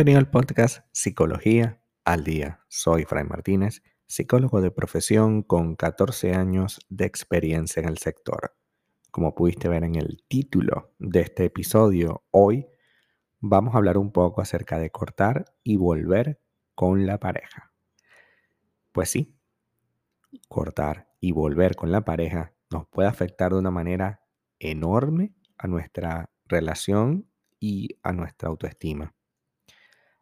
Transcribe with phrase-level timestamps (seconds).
[0.00, 2.64] Bienvenido al podcast Psicología al Día.
[2.68, 8.56] Soy Fray Martínez, psicólogo de profesión con 14 años de experiencia en el sector.
[9.10, 12.66] Como pudiste ver en el título de este episodio, hoy
[13.40, 16.40] vamos a hablar un poco acerca de cortar y volver
[16.74, 17.70] con la pareja.
[18.92, 19.36] Pues sí,
[20.48, 24.22] cortar y volver con la pareja nos puede afectar de una manera
[24.60, 29.14] enorme a nuestra relación y a nuestra autoestima.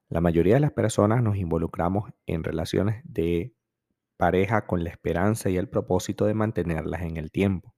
[0.08, 3.54] La mayoría de las personas nos involucramos en relaciones de
[4.16, 7.74] pareja con la esperanza y el propósito de mantenerlas en el tiempo.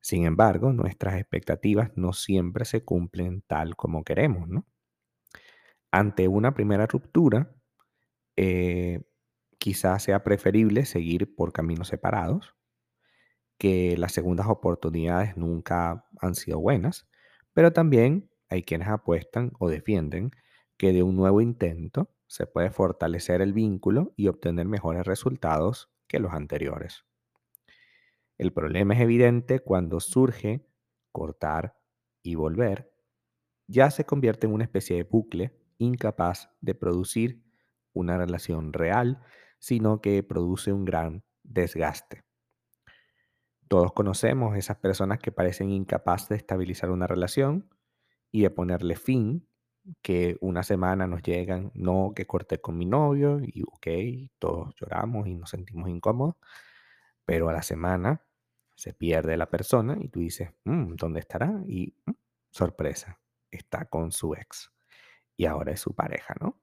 [0.00, 4.48] Sin embargo, nuestras expectativas no siempre se cumplen tal como queremos.
[5.90, 7.54] Ante una primera ruptura,
[8.36, 9.02] eh,
[9.58, 12.54] quizás sea preferible seguir por caminos separados,
[13.58, 17.08] que las segundas oportunidades nunca han sido buenas,
[17.52, 20.30] pero también hay quienes apuestan o defienden
[20.80, 26.18] que de un nuevo intento se puede fortalecer el vínculo y obtener mejores resultados que
[26.18, 27.04] los anteriores.
[28.38, 30.66] El problema es evidente cuando surge
[31.12, 31.78] cortar
[32.22, 32.94] y volver,
[33.66, 37.44] ya se convierte en una especie de bucle incapaz de producir
[37.92, 39.20] una relación real,
[39.58, 42.24] sino que produce un gran desgaste.
[43.68, 47.68] Todos conocemos esas personas que parecen incapaces de estabilizar una relación
[48.32, 49.46] y de ponerle fin
[50.02, 55.26] que una semana nos llegan, no, que corté con mi novio y ok, todos lloramos
[55.28, 56.36] y nos sentimos incómodos,
[57.24, 58.24] pero a la semana
[58.74, 61.62] se pierde la persona y tú dices, mm, ¿dónde estará?
[61.66, 62.12] Y mm,
[62.50, 64.72] sorpresa, está con su ex
[65.36, 66.60] y ahora es su pareja, ¿no?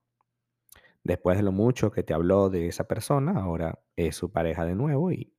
[1.03, 4.75] Después de lo mucho que te habló de esa persona, ahora es su pareja de
[4.75, 5.33] nuevo y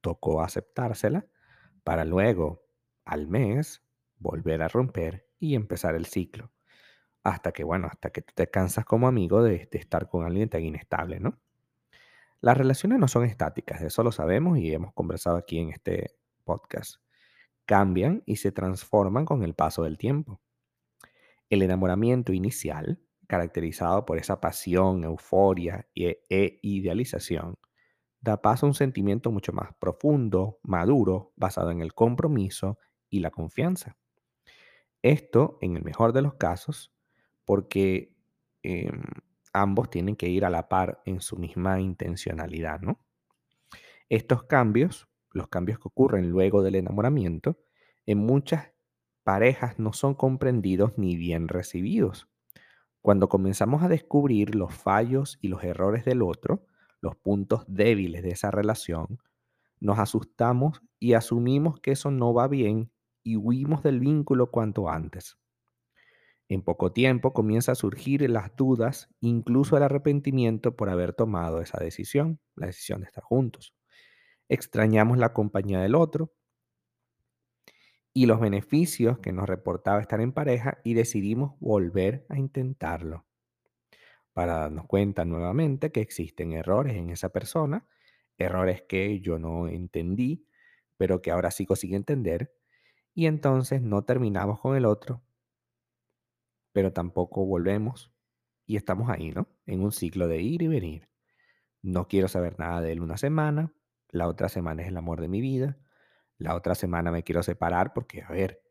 [0.00, 1.26] tocó aceptársela
[1.82, 2.64] para luego,
[3.04, 3.82] al mes,
[4.18, 6.52] volver a romper y empezar el ciclo
[7.22, 10.62] hasta que, bueno, hasta que tú te cansas como amigo de, estar con alguien tan
[10.62, 11.38] inestable, ¿no?
[12.40, 16.14] Las relaciones no son estáticas, eso lo sabemos y hemos conversado aquí en este
[16.44, 17.02] podcast.
[17.66, 20.40] Cambian y se transforman con el paso del tiempo.
[21.50, 27.56] El enamoramiento inicial, caracterizado por esa pasión, euforia e, e idealización,
[28.20, 32.78] da paso a un sentimiento mucho más profundo, maduro, basado en el compromiso
[33.10, 33.96] y la confianza.
[35.02, 36.92] Esto, en el mejor de los casos,
[37.48, 38.14] porque
[38.62, 39.04] em,
[39.54, 43.00] ambos tienen que ir a la par en su misma intencionalidad, ¿no?
[44.10, 47.58] Estos cambios, los cambios que ocurren luego del enamoramiento,
[48.04, 48.74] en muchas
[49.24, 52.28] parejas no son comprendidos ni bien recibidos.
[53.00, 56.66] Cuando comenzamos a descubrir los fallos y los errores del otro,
[57.00, 59.20] los puntos débiles de esa relación,
[59.80, 62.92] nos asustamos y asumimos que eso no va bien
[63.22, 65.38] y huimos del vínculo cuanto antes.
[66.48, 71.78] En poco tiempo comienza a surgir las dudas, incluso el arrepentimiento por haber tomado esa
[71.78, 73.74] decisión, la decisión de estar juntos.
[74.48, 76.32] Extrañamos la compañía del otro
[78.14, 83.26] y los beneficios que nos reportaba estar en pareja y decidimos volver a intentarlo
[84.32, 87.86] para darnos cuenta nuevamente que existen errores en esa persona,
[88.38, 90.46] errores que yo no entendí,
[90.96, 92.54] pero que ahora sí consigo entender,
[93.14, 95.22] y entonces no terminamos con el otro
[96.72, 98.12] pero tampoco volvemos
[98.66, 99.48] y estamos ahí, ¿no?
[99.66, 101.08] En un ciclo de ir y venir.
[101.82, 103.72] No quiero saber nada de él una semana,
[104.10, 105.78] la otra semana es el amor de mi vida,
[106.38, 108.62] la otra semana me quiero separar porque, a ver,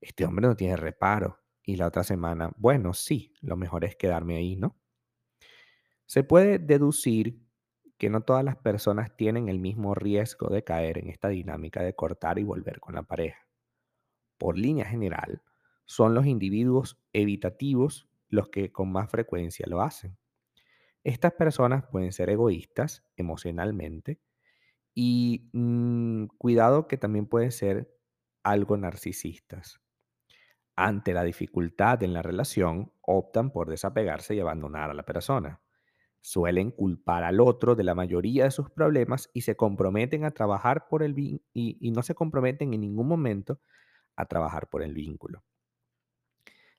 [0.00, 1.40] este hombre no tiene reparo.
[1.62, 4.78] Y la otra semana, bueno, sí, lo mejor es quedarme ahí, ¿no?
[6.06, 7.42] Se puede deducir
[7.98, 11.94] que no todas las personas tienen el mismo riesgo de caer en esta dinámica de
[11.94, 13.46] cortar y volver con la pareja.
[14.38, 15.42] Por línea general,
[15.88, 20.18] son los individuos evitativos los que con más frecuencia lo hacen.
[21.02, 24.20] Estas personas pueden ser egoístas emocionalmente
[24.94, 27.90] y mm, cuidado que también pueden ser
[28.42, 29.80] algo narcisistas.
[30.76, 35.62] Ante la dificultad en la relación, optan por desapegarse y abandonar a la persona.
[36.20, 40.86] Suelen culpar al otro de la mayoría de sus problemas y se comprometen a trabajar
[40.88, 43.60] por el y, y no se comprometen en ningún momento
[44.16, 45.44] a trabajar por el vínculo.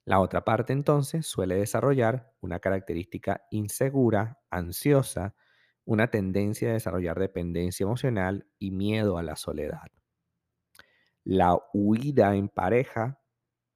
[0.10, 5.36] La otra parte entonces suele desarrollar una característica insegura, ansiosa,
[5.86, 9.86] una tendencia a desarrollar dependencia emocional y miedo a la soledad.
[11.24, 13.22] La huida en pareja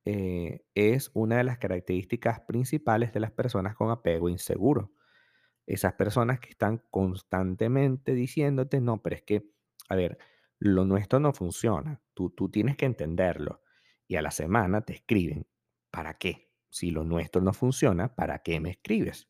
[0.06, 4.92] eh, es una de las características principales de las personas con apego inseguro.
[5.68, 9.52] Esas personas que están constantemente diciéndote, no, pero es que,
[9.88, 10.18] a ver,
[10.58, 13.62] lo nuestro no funciona, tú, tú tienes que entenderlo.
[14.08, 15.46] Y a la semana te escriben,
[15.94, 16.54] ¿Para qué?
[16.74, 19.30] si lo nuestro no funciona, ¿para qué me escribes?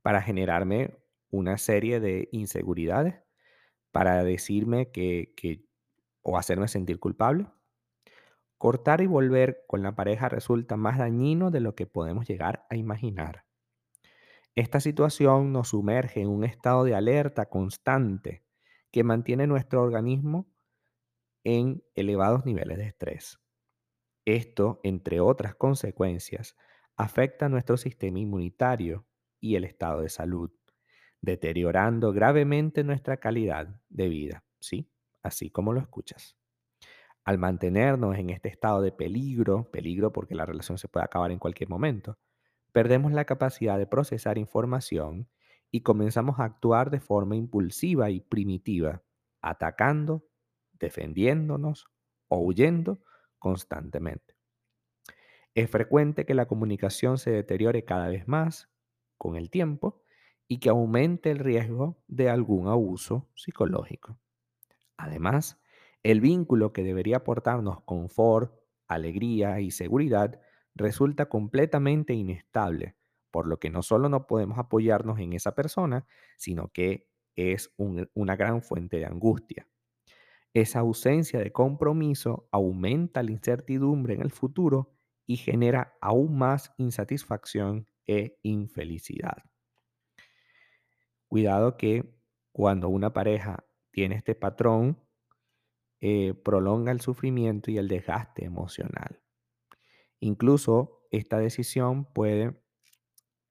[0.00, 0.96] Para generarme
[1.28, 3.16] una serie de inseguridades,
[3.90, 5.66] para decirme que, que
[6.22, 7.48] o hacerme sentir culpable.
[8.58, 12.76] Cortar y volver con la pareja resulta más dañino de lo que podemos llegar a
[12.76, 13.44] imaginar.
[14.54, 18.44] Esta situación nos sumerge en un estado de alerta constante
[18.92, 20.46] que mantiene nuestro organismo
[21.42, 23.40] en elevados niveles de estrés.
[24.24, 26.56] Esto, entre otras consecuencias,
[26.96, 29.06] afecta a nuestro sistema inmunitario
[29.40, 30.52] y el estado de salud,
[31.20, 34.92] deteriorando gravemente nuestra calidad de vida, ¿sí?
[35.22, 36.36] Así como lo escuchas.
[37.24, 41.38] Al mantenernos en este estado de peligro, peligro porque la relación se puede acabar en
[41.38, 42.18] cualquier momento,
[42.72, 45.28] perdemos la capacidad de procesar información
[45.70, 49.02] y comenzamos a actuar de forma impulsiva y primitiva,
[49.40, 50.26] atacando,
[50.72, 51.86] defendiéndonos
[52.28, 53.02] o huyendo
[53.42, 54.36] constantemente.
[55.52, 58.70] Es frecuente que la comunicación se deteriore cada vez más
[59.18, 60.04] con el tiempo
[60.46, 64.16] y que aumente el riesgo de algún abuso psicológico.
[64.96, 65.60] Además,
[66.04, 68.54] el vínculo que debería aportarnos confort,
[68.86, 70.40] alegría y seguridad
[70.76, 72.94] resulta completamente inestable,
[73.32, 76.06] por lo que no solo no podemos apoyarnos en esa persona,
[76.36, 79.66] sino que es una gran fuente de angustia.
[80.54, 84.94] Esa ausencia de compromiso aumenta la incertidumbre en el futuro
[85.26, 89.44] y genera aún más insatisfacción e infelicidad.
[91.28, 92.14] Cuidado que
[92.52, 95.00] cuando una pareja tiene este patrón,
[96.00, 99.22] eh, prolonga el sufrimiento y el desgaste emocional.
[100.20, 102.60] Incluso esta decisión puede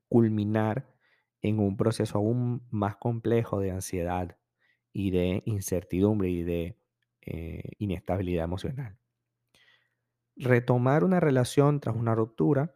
[0.08, 0.94] culminar
[1.42, 4.38] en un proceso aún más complejo de ansiedad
[4.94, 6.81] y de incertidumbre y de
[7.22, 8.98] eh, inestabilidad emocional.
[10.36, 12.74] Retomar una relación tras una ruptura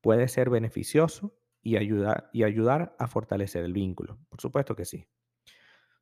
[0.00, 4.18] puede ser beneficioso y ayudar, y ayudar a fortalecer el vínculo.
[4.28, 5.08] Por supuesto que sí.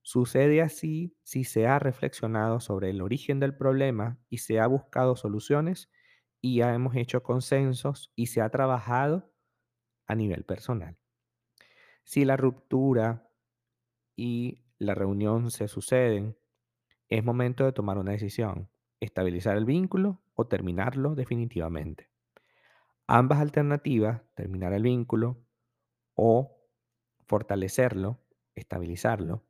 [0.02, 5.16] Sucede así si se ha reflexionado sobre el origen del problema y se ha buscado
[5.16, 5.90] soluciones
[6.42, 9.32] y ya hemos hecho consensos y se ha trabajado
[10.06, 10.98] a nivel personal.
[12.04, 13.30] Si la ruptura
[14.14, 16.36] y la reunión se suceden
[17.08, 18.68] es momento de tomar una decisión,
[19.00, 22.10] estabilizar el vínculo o terminarlo definitivamente.
[23.06, 25.38] Ambas alternativas, terminar el vínculo
[26.14, 26.56] o
[27.26, 28.18] fortalecerlo,
[28.54, 29.44] estabilizarlo,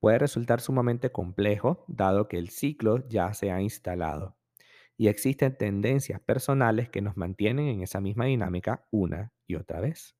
[0.00, 4.36] puede resultar sumamente complejo dado que el ciclo ya se ha instalado
[4.96, 10.16] y existen tendencias personales que nos mantienen en esa misma dinámica una y otra vez.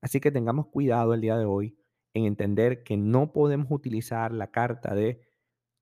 [0.00, 1.78] Así que tengamos cuidado el día de hoy
[2.14, 5.22] en entender que no podemos utilizar la carta de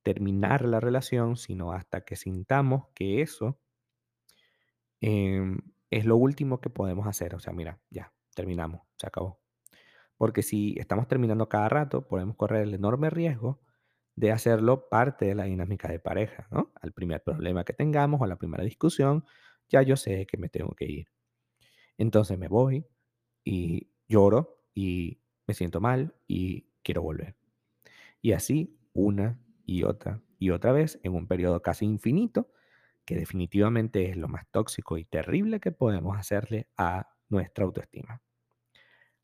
[0.02, 3.60] terminar la relación, sino hasta que sintamos que eso
[5.00, 5.58] em,
[5.90, 7.34] es lo último que podemos hacer.
[7.34, 9.40] O sea, mira, ya, terminamos, se acabó.
[10.16, 13.60] Porque si estamos terminando cada rato, podemos correr el enorme riesgo
[14.16, 16.72] de hacerlo parte de la dinámica de pareja, ¿no?
[16.82, 19.24] Al primer problema que tengamos o a la primera discusión,
[19.68, 21.08] ya yo sé que me tengo que ir.
[21.96, 22.86] Entonces me voy
[23.44, 27.36] y lloro y me siento mal y quiero volver.
[28.20, 32.50] Y así una y otra y otra vez en un periodo casi infinito,
[33.04, 38.20] que definitivamente es lo más tóxico y terrible que podemos hacerle a nuestra autoestima.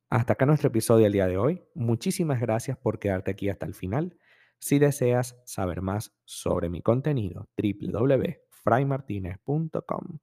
[0.08, 1.64] Hasta acá nuestro episodio del día de hoy.
[1.74, 4.16] Muchísimas gracias por quedarte aquí hasta el final.
[4.60, 10.20] Si deseas saber más sobre mi contenido, www.fraymartinez.com.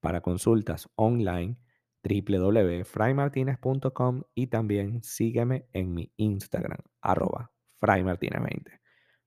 [0.00, 1.58] Para consultas online,
[2.04, 7.50] www.fraymartinez.com y también sígueme en mi Instagram, arroba
[7.80, 8.83] fraymartinez20.